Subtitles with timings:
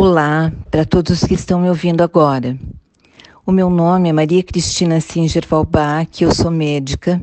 [0.00, 2.56] Olá para todos que estão me ouvindo agora.
[3.44, 7.20] O meu nome é Maria Cristina Singer Valbach, eu sou médica,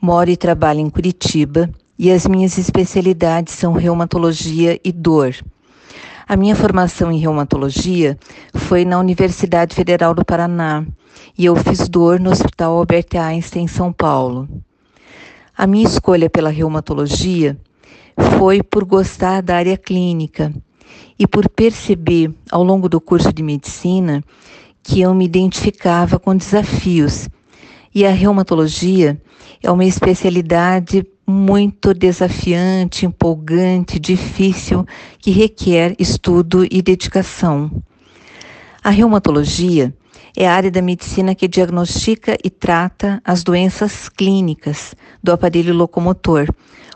[0.00, 1.68] moro e trabalho em Curitiba
[1.98, 5.36] e as minhas especialidades são reumatologia e dor.
[6.26, 8.18] A minha formação em reumatologia
[8.54, 10.86] foi na Universidade Federal do Paraná
[11.36, 14.48] e eu fiz dor no Hospital Albert Einstein, em São Paulo.
[15.54, 17.58] A minha escolha pela reumatologia
[18.38, 20.50] foi por gostar da área clínica
[21.18, 24.22] e por perceber ao longo do curso de medicina
[24.82, 27.28] que eu me identificava com desafios.
[27.94, 29.20] E a reumatologia
[29.62, 34.86] é uma especialidade muito desafiante, empolgante, difícil,
[35.18, 37.70] que requer estudo e dedicação.
[38.82, 39.92] A reumatologia
[40.36, 46.46] é a área da medicina que diagnostica e trata as doenças clínicas do aparelho locomotor,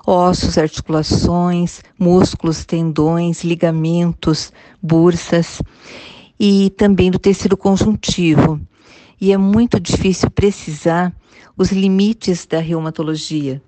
[0.06, 4.52] ossos, articulações, músculos, tendões, ligamentos,
[4.82, 5.60] bursas
[6.38, 8.60] e também do tecido conjuntivo.
[9.20, 11.14] E é muito difícil precisar
[11.56, 13.62] os limites da reumatologia,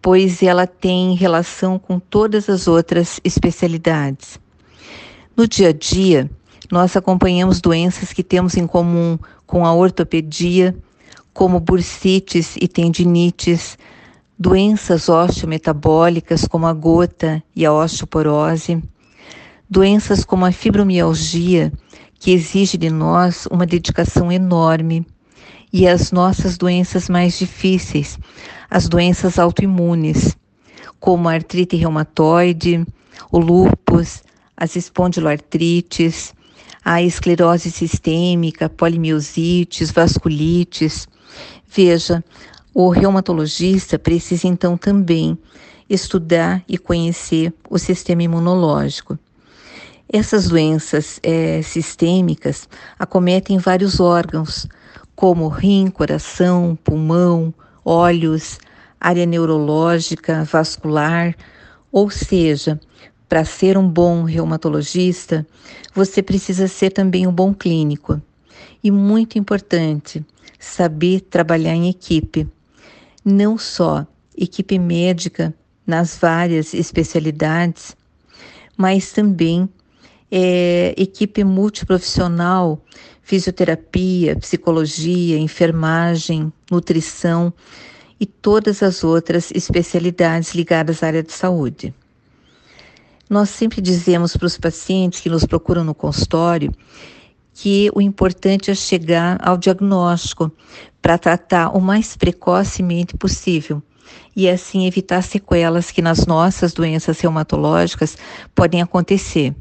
[0.00, 4.38] pois ela tem relação com todas as outras especialidades.
[5.34, 6.30] No dia a dia,
[6.70, 10.76] nós acompanhamos doenças que temos em comum com a ortopedia,
[11.32, 13.78] como bursites e tendinites,
[14.38, 18.82] doenças osteometabólicas como a gota e a osteoporose,
[19.68, 21.72] doenças como a fibromialgia,
[22.18, 25.06] que exige de nós uma dedicação enorme,
[25.72, 28.18] e as nossas doenças mais difíceis,
[28.70, 30.36] as doenças autoimunes,
[31.00, 32.86] como a artrite reumatoide,
[33.30, 34.22] o lúpus,
[34.56, 36.34] as espondiloartrites,
[36.84, 41.08] a esclerose sistêmica, polimiosites, vasculites.
[41.66, 42.22] Veja,
[42.74, 45.36] o reumatologista precisa então também
[45.88, 49.18] estudar e conhecer o sistema imunológico.
[50.10, 54.66] Essas doenças é, sistêmicas acometem vários órgãos,
[55.14, 57.52] como rim, coração, pulmão,
[57.84, 58.58] olhos,
[58.98, 61.34] área neurológica, vascular,
[61.90, 62.80] ou seja,
[63.28, 65.46] para ser um bom reumatologista,
[65.94, 68.20] você precisa ser também um bom clínico.
[68.82, 70.24] E muito importante,
[70.58, 72.48] saber trabalhar em equipe
[73.24, 74.06] não só
[74.36, 75.54] equipe médica
[75.86, 77.96] nas várias especialidades,
[78.76, 79.68] mas também
[80.30, 82.82] é, equipe multiprofissional,
[83.22, 87.52] fisioterapia, psicologia, enfermagem, nutrição
[88.18, 91.94] e todas as outras especialidades ligadas à área de saúde.
[93.28, 96.72] Nós sempre dizemos para os pacientes que nos procuram no consultório
[97.54, 100.50] que o importante é chegar ao diagnóstico
[101.00, 103.82] para tratar o mais precocemente possível
[104.34, 108.16] e assim evitar sequelas que nas nossas doenças reumatológicas
[108.54, 109.54] podem acontecer.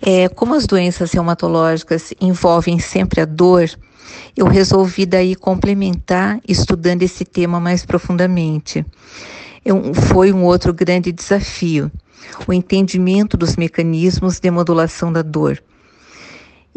[0.00, 3.68] É, como as doenças reumatológicas envolvem sempre a dor,
[4.36, 8.84] eu resolvi daí complementar estudando esse tema mais profundamente.
[9.64, 11.90] Eu, foi um outro grande desafio,
[12.46, 15.60] o entendimento dos mecanismos de modulação da dor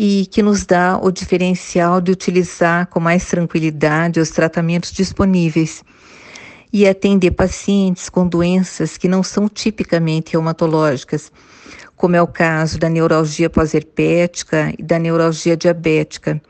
[0.02, 5.84] e que nos dá o diferencial de utilizar com mais tranquilidade os tratamentos disponíveis
[6.72, 11.30] e atender pacientes com doenças que não são tipicamente reumatológicas,
[11.98, 16.42] como é o caso da neuralgia pós-herpética e da neuralgia diabética.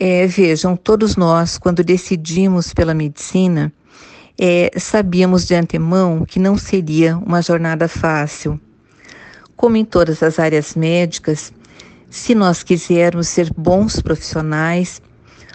[0.00, 3.70] É, vejam, todos nós, quando decidimos pela medicina,
[4.40, 8.58] é, sabíamos de antemão que não seria uma jornada fácil.
[9.54, 11.52] Como em todas as áreas médicas,
[12.12, 15.00] se nós quisermos ser bons profissionais,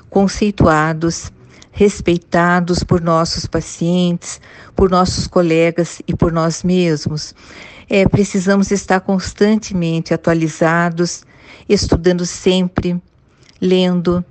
[0.09, 1.31] conceituados,
[1.71, 4.41] respeitados por nossos pacientes,
[4.75, 7.35] por nossos colegas e por nós mesmos,
[7.87, 11.23] é, precisamos estar constantemente atualizados,
[11.69, 12.99] estudando sempre,
[13.61, 14.25] lendo,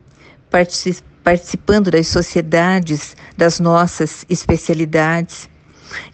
[1.22, 5.48] participando das sociedades das nossas especialidades,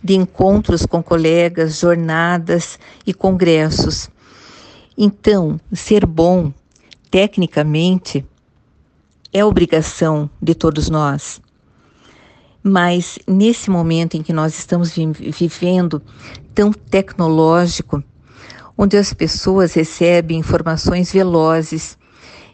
[0.04, 4.10] de encontros com colegas, jornadas e congressos
[4.96, 6.52] então, ser bom,
[7.10, 8.24] tecnicamente,
[9.32, 11.40] é obrigação de todos nós.
[12.62, 16.02] Mas nesse momento em que nós estamos vivendo
[16.54, 18.02] tão tecnológico,
[18.76, 21.98] onde as pessoas recebem informações velozes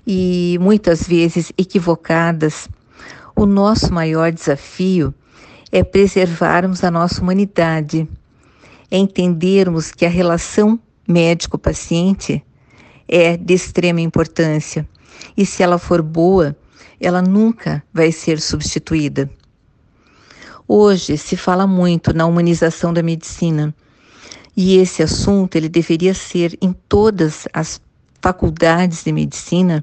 [0.06, 2.68] e muitas vezes equivocadas,
[3.36, 5.12] o nosso maior desafio
[5.70, 8.08] é preservarmos a nossa humanidade,
[8.90, 12.44] é entendermos que a relação médico-paciente
[13.08, 14.86] é de extrema importância.
[15.34, 16.54] E se ela for boa,
[17.00, 19.30] ela nunca vai ser substituída.
[20.66, 23.74] Hoje se fala muito na humanização da medicina.
[24.54, 27.80] E esse assunto ele deveria ser em todas as
[28.20, 29.82] faculdades de medicina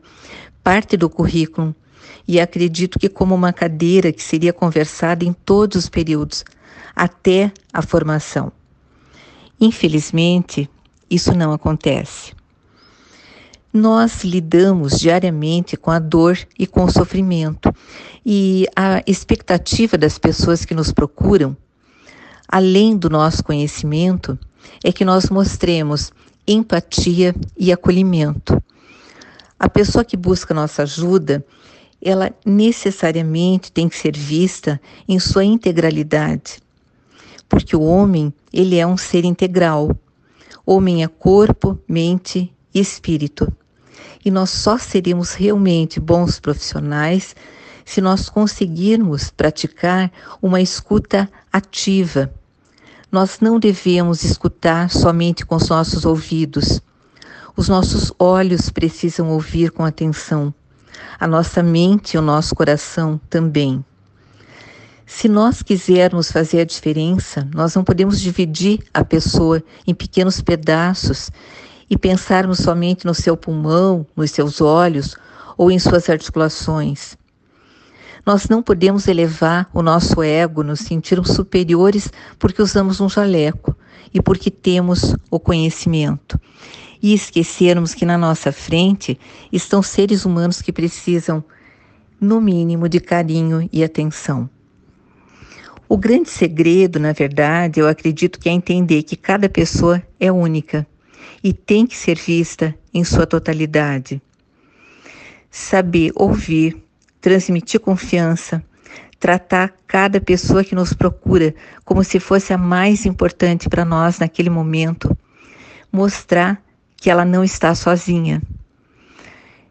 [0.63, 1.75] parte do currículo.
[2.27, 6.43] E acredito que como uma cadeira que seria conversada em todos os períodos,
[6.95, 8.51] até a formação.
[9.59, 10.69] Infelizmente,
[11.09, 12.33] isso não acontece.
[13.71, 17.73] Nós lidamos diariamente com a dor e com o sofrimento,
[18.25, 21.55] e a expectativa das pessoas que nos procuram,
[22.47, 24.39] além do nosso conhecimento,
[24.83, 26.13] é que nós mostremos
[26.47, 28.61] empatia e acolhimento.
[29.59, 31.45] A pessoa que busca nossa ajuda,
[32.01, 36.61] ela necessariamente tem que ser vista em sua integralidade,
[37.49, 39.89] porque o homem, ele é um ser integral.
[40.65, 43.51] Homem é corpo, mente e espírito.
[44.23, 47.35] E nós só seremos realmente bons profissionais
[47.85, 52.33] se nós conseguirmos praticar uma escuta ativa.
[53.11, 56.81] Nós não devemos escutar somente com os nossos ouvidos.
[57.55, 60.51] Os nossos olhos precisam ouvir com atenção.
[61.19, 63.85] A nossa mente e o nosso coração também.
[65.05, 71.31] Se nós quisermos fazer a diferença, nós não podemos dividir a pessoa em pequenos pedaços
[71.87, 75.15] e pensarmos somente no seu pulmão, nos seus olhos
[75.55, 77.15] ou em suas articulações.
[78.25, 83.75] Nós não podemos elevar o nosso ego, nos sentirmos superiores porque usamos um jaleco
[84.11, 86.39] e porque temos o conhecimento.
[86.99, 89.19] E esquecermos que na nossa frente
[89.53, 91.43] estão seres humanos que precisam,
[92.19, 94.49] no mínimo, de carinho e atenção.
[95.87, 100.85] O grande segredo, na verdade, eu acredito que é entender que cada pessoa é única
[101.43, 104.19] e tem que ser vista em sua totalidade.
[105.51, 106.83] Saber ouvir,
[107.21, 108.63] transmitir confiança,
[109.19, 111.53] tratar cada pessoa que nos procura
[111.83, 115.15] como se fosse a mais importante para nós naquele momento,
[115.91, 116.59] mostrar
[116.97, 118.41] que ela não está sozinha.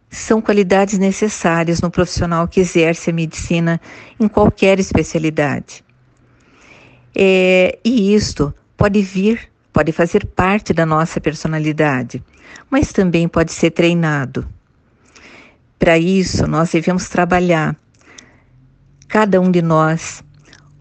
[0.08, 3.80] São qualidades necessárias no profissional que exerce a medicina
[4.18, 5.84] em qualquer especialidade.
[7.14, 12.22] É, e isto pode vir, pode fazer parte da nossa personalidade,
[12.70, 14.46] mas também pode ser treinado.
[15.78, 17.76] Para isso, nós devemos trabalhar,
[19.08, 20.24] cada um de nós,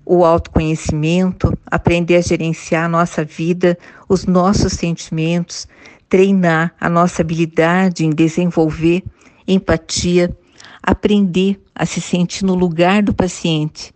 [0.05, 3.77] o autoconhecimento, aprender a gerenciar a nossa vida,
[4.09, 5.67] os nossos sentimentos,
[6.09, 9.03] treinar a nossa habilidade em desenvolver
[9.47, 10.35] empatia,
[10.81, 13.93] aprender a se sentir no lugar do paciente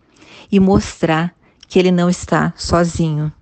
[0.50, 1.34] e mostrar
[1.68, 3.32] que ele não está sozinho.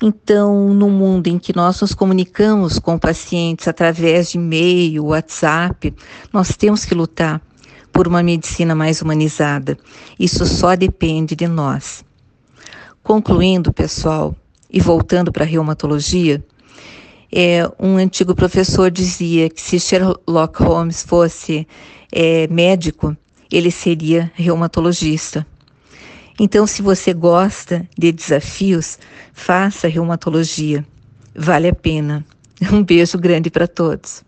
[0.00, 5.92] Então, no mundo em que nós nos comunicamos com pacientes através de e-mail, WhatsApp,
[6.32, 7.42] nós temos que lutar
[7.92, 9.76] por uma medicina mais humanizada.
[10.16, 12.04] Isso só depende de nós.
[13.02, 14.36] Concluindo, pessoal,
[14.70, 16.44] e voltando para a reumatologia,
[17.32, 21.66] é, um antigo professor dizia que se Sherlock Holmes fosse
[22.12, 23.16] é, médico,
[23.50, 25.44] ele seria reumatologista.
[26.40, 28.98] Então, se você gosta de desafios,
[29.32, 30.86] faça reumatologia.
[31.34, 32.24] Vale a pena.
[32.72, 34.24] Um beijo grande para todos.